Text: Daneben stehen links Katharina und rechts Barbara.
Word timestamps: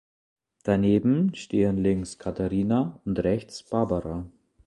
Daneben 0.63 1.35
stehen 1.35 1.77
links 1.77 2.17
Katharina 2.17 2.99
und 3.05 3.19
rechts 3.19 3.61
Barbara. 3.61 4.25